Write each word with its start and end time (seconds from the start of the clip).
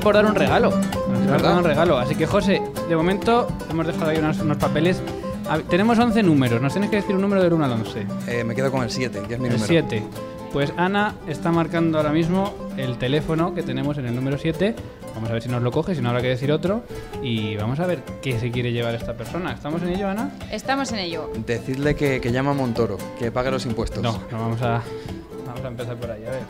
por 0.00 0.14
dar 0.14 0.26
un 0.26 0.34
regalo. 0.34 0.70
Nos 0.70 1.26
por 1.32 1.42
dar 1.42 1.56
un 1.58 1.64
regalo. 1.64 1.98
Así 1.98 2.14
que, 2.14 2.26
José, 2.26 2.60
de 2.88 2.96
momento 2.96 3.48
hemos 3.70 3.86
dejado 3.86 4.10
ahí 4.10 4.18
unos, 4.18 4.38
unos 4.40 4.56
papeles. 4.56 5.00
A- 5.48 5.58
tenemos 5.58 5.98
11 5.98 6.22
números. 6.22 6.60
Nos 6.60 6.72
tienes 6.72 6.90
que 6.90 6.96
decir 6.96 7.14
un 7.14 7.22
número 7.22 7.42
del 7.42 7.52
1 7.52 7.64
al 7.64 7.72
11. 7.72 8.06
Eh, 8.26 8.44
me 8.44 8.54
quedo 8.54 8.70
con 8.70 8.82
el 8.82 8.90
7, 8.90 9.22
que 9.26 9.34
es 9.34 9.40
mi 9.40 9.46
El 9.46 9.52
número. 9.54 9.66
7. 9.68 10.02
Pues 10.52 10.72
Ana 10.78 11.14
está 11.26 11.52
marcando 11.52 11.98
ahora 11.98 12.10
mismo 12.10 12.54
el 12.78 12.96
teléfono 12.96 13.54
que 13.54 13.62
tenemos 13.62 13.98
en 13.98 14.06
el 14.06 14.14
número 14.14 14.38
7. 14.38 14.74
Vamos 15.14 15.28
a 15.30 15.32
ver 15.34 15.42
si 15.42 15.48
nos 15.50 15.60
lo 15.62 15.70
coge, 15.72 15.94
si 15.94 16.00
no 16.00 16.08
habrá 16.08 16.22
que 16.22 16.28
decir 16.28 16.50
otro. 16.52 16.82
Y 17.22 17.56
vamos 17.56 17.80
a 17.80 17.86
ver 17.86 18.02
qué 18.22 18.38
se 18.40 18.50
quiere 18.50 18.72
llevar 18.72 18.94
esta 18.94 19.14
persona. 19.14 19.52
¿Estamos 19.52 19.82
en 19.82 19.88
ello, 19.90 20.08
Ana? 20.08 20.30
Estamos 20.50 20.90
en 20.92 21.00
ello. 21.00 21.30
Decidle 21.46 21.94
que, 21.96 22.20
que 22.20 22.32
llama 22.32 22.52
a 22.52 22.54
Montoro, 22.54 22.96
que 23.18 23.30
pague 23.30 23.50
los 23.50 23.66
impuestos. 23.66 24.02
No, 24.02 24.12
no 24.30 24.40
vamos 24.40 24.62
a, 24.62 24.80
vamos 25.46 25.62
a 25.64 25.68
empezar 25.68 25.96
por 25.96 26.10
ahí. 26.12 26.24
A 26.24 26.30
ver. 26.30 26.42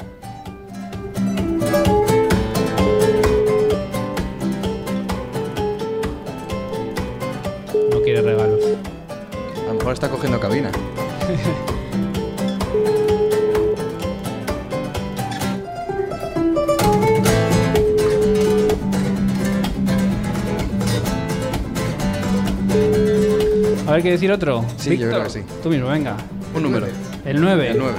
Quiere 8.20 8.36
regalos. 8.36 8.64
A 9.64 9.68
lo 9.68 9.74
mejor 9.74 9.92
está 9.92 10.08
cogiendo 10.08 10.40
cabina. 10.40 10.70
A 23.86 23.92
ver, 23.92 24.02
¿qué 24.02 24.10
decir 24.10 24.30
otro? 24.32 24.64
Sí, 24.76 24.96
yo 24.98 25.08
creo 25.08 25.24
que 25.24 25.30
sí. 25.30 25.40
Tú 25.62 25.70
mismo, 25.70 25.88
venga. 25.88 26.16
Un 26.54 26.62
número. 26.62 26.86
El 27.24 27.40
9. 27.40 27.70
El 27.70 27.78
nueve. 27.78 27.98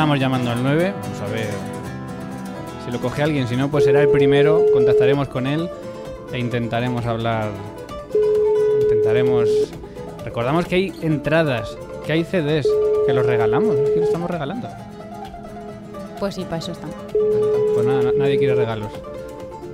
Estamos 0.00 0.18
llamando 0.18 0.50
al 0.50 0.62
9. 0.62 0.94
Vamos 1.02 1.20
a 1.20 1.26
ver 1.30 1.50
si 2.86 2.90
lo 2.90 2.98
coge 3.02 3.22
alguien. 3.22 3.46
Si 3.46 3.54
no, 3.54 3.70
pues 3.70 3.84
será 3.84 4.00
el 4.00 4.08
primero. 4.08 4.64
Contactaremos 4.72 5.28
con 5.28 5.46
él 5.46 5.68
e 6.32 6.38
intentaremos 6.38 7.04
hablar. 7.04 7.50
Intentaremos. 8.80 9.46
Recordamos 10.24 10.64
que 10.64 10.76
hay 10.76 10.92
entradas, 11.02 11.76
que 12.06 12.12
hay 12.14 12.24
CDs, 12.24 12.66
que 13.06 13.12
los 13.12 13.26
regalamos. 13.26 13.76
Es 13.76 13.90
que 13.90 13.96
los 13.96 14.06
estamos 14.06 14.30
regalando. 14.30 14.68
Pues 16.18 16.34
sí, 16.34 16.44
para 16.44 16.56
eso 16.56 16.72
estamos. 16.72 16.96
Pues 17.74 17.84
nada, 17.86 18.00
na- 18.04 18.12
nadie 18.16 18.38
quiere 18.38 18.54
regalos. 18.54 18.90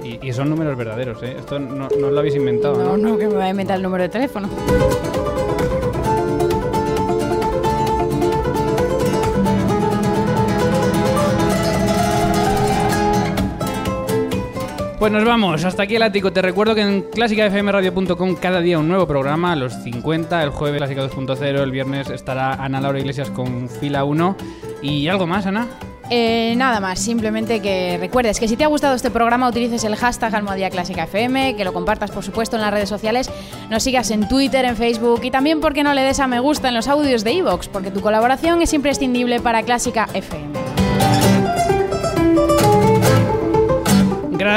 Y, 0.02 0.18
y 0.28 0.32
son 0.32 0.50
números 0.50 0.76
verdaderos, 0.76 1.22
¿eh? 1.22 1.36
Esto 1.38 1.60
no, 1.60 1.86
no 2.00 2.10
lo 2.10 2.18
habéis 2.18 2.34
inventado, 2.34 2.74
¿no? 2.82 2.96
No, 2.96 3.10
no, 3.10 3.16
que 3.16 3.28
me 3.28 3.34
voy 3.34 3.44
a 3.44 3.50
inventar 3.50 3.76
el 3.76 3.84
número 3.84 4.02
de 4.02 4.08
teléfono. 4.08 4.48
Pues 14.98 15.12
nos 15.12 15.24
vamos, 15.26 15.62
hasta 15.64 15.82
aquí 15.82 15.96
el 15.96 16.02
ático. 16.02 16.32
Te 16.32 16.40
recuerdo 16.40 16.74
que 16.74 16.80
en 16.80 17.02
clásicafmradio.com 17.02 18.34
cada 18.36 18.60
día 18.60 18.78
un 18.78 18.88
nuevo 18.88 19.06
programa, 19.06 19.54
los 19.54 19.74
50, 19.82 20.42
el 20.42 20.50
jueves 20.50 20.78
Clásica 20.78 21.06
2.0, 21.06 21.42
el 21.42 21.70
viernes 21.70 22.08
estará 22.08 22.54
Ana 22.54 22.80
Laura 22.80 22.98
Iglesias 22.98 23.30
con 23.30 23.68
fila 23.68 24.04
1. 24.04 24.36
¿Y 24.80 25.06
algo 25.08 25.26
más, 25.26 25.44
Ana? 25.44 25.66
Eh, 26.08 26.54
nada 26.56 26.80
más, 26.80 26.98
simplemente 26.98 27.60
que 27.60 27.98
recuerdes 27.98 28.40
que 28.40 28.48
si 28.48 28.56
te 28.56 28.64
ha 28.64 28.68
gustado 28.68 28.94
este 28.94 29.10
programa 29.10 29.48
utilices 29.48 29.84
el 29.84 29.96
hashtag 29.96 30.34
Almohadía 30.34 30.70
Clásica 30.70 31.04
FM, 31.04 31.56
que 31.56 31.64
lo 31.64 31.74
compartas 31.74 32.10
por 32.10 32.24
supuesto 32.24 32.56
en 32.56 32.62
las 32.62 32.70
redes 32.70 32.88
sociales, 32.88 33.30
nos 33.68 33.82
sigas 33.82 34.10
en 34.10 34.28
Twitter, 34.28 34.64
en 34.64 34.76
Facebook 34.76 35.20
y 35.24 35.30
también 35.30 35.60
porque 35.60 35.82
no 35.82 35.92
le 35.92 36.02
des 36.02 36.20
a 36.20 36.26
me 36.26 36.40
gusta 36.40 36.68
en 36.68 36.74
los 36.74 36.88
audios 36.88 37.22
de 37.22 37.32
Evox, 37.32 37.68
porque 37.68 37.90
tu 37.90 38.00
colaboración 38.00 38.62
es 38.62 38.72
imprescindible 38.72 39.40
para 39.40 39.62
Clásica 39.62 40.08
FM. 40.14 40.75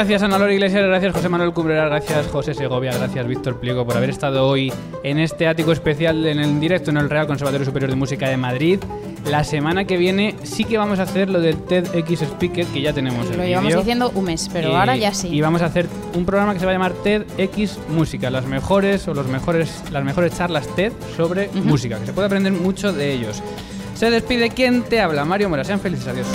Gracias 0.00 0.22
Ana 0.22 0.38
Laura 0.38 0.54
Iglesias, 0.54 0.82
gracias 0.82 1.12
José 1.12 1.28
Manuel 1.28 1.52
Cumbrera, 1.52 1.84
gracias 1.84 2.26
José 2.28 2.54
Segovia, 2.54 2.90
gracias 2.94 3.26
Víctor 3.26 3.60
Pliego 3.60 3.84
por 3.84 3.98
haber 3.98 4.08
estado 4.08 4.48
hoy 4.48 4.72
en 5.04 5.18
este 5.18 5.46
ático 5.46 5.72
especial 5.72 6.24
en 6.26 6.38
el 6.40 6.58
directo 6.58 6.90
en 6.90 6.96
el 6.96 7.10
Real 7.10 7.26
Conservatorio 7.26 7.66
Superior 7.66 7.90
de 7.90 7.96
Música 7.96 8.26
de 8.30 8.38
Madrid. 8.38 8.78
La 9.26 9.44
semana 9.44 9.84
que 9.84 9.98
viene 9.98 10.36
sí 10.42 10.64
que 10.64 10.78
vamos 10.78 11.00
a 11.00 11.02
hacer 11.02 11.28
lo 11.28 11.38
del 11.38 11.58
TEDx 11.64 12.22
Speaker, 12.22 12.64
que 12.68 12.80
ya 12.80 12.94
tenemos 12.94 13.30
el 13.30 13.36
Lo 13.36 13.44
llevamos 13.44 13.66
vídeo. 13.68 13.78
diciendo 13.80 14.10
un 14.14 14.24
mes, 14.24 14.48
pero 14.50 14.70
Y- 14.70 14.74
ahora 14.74 14.96
ya 14.96 15.12
sí. 15.12 15.28
Y 15.28 15.42
vamos 15.42 15.60
a 15.60 15.66
hacer 15.66 15.86
un 16.14 16.24
programa 16.24 16.54
que 16.54 16.60
se 16.60 16.64
va 16.64 16.72
a 16.72 16.74
llamar 16.76 16.94
TEDx 16.94 17.78
Música, 17.90 18.30
las 18.30 18.46
mejores 18.46 19.06
o 19.06 19.12
los 19.12 19.26
mejores, 19.26 19.82
las 19.92 20.02
mejores 20.02 20.34
charlas 20.34 20.66
TED 20.76 20.92
sobre 21.14 21.50
música, 21.52 21.98
que 21.98 22.06
se 22.06 22.14
puede 22.14 22.24
aprender 22.24 22.54
mucho 22.54 22.94
de 22.94 23.12
ellos. 23.12 23.42
Se 23.94 24.10
despide 24.10 24.48
quien 24.48 24.80
te 24.82 24.98
habla, 25.02 25.26
Mario 25.26 25.50
Mora. 25.50 25.62
Sean 25.62 25.78
felices, 25.78 26.08
adiós. 26.08 26.26